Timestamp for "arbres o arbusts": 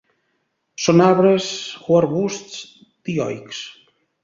1.07-2.65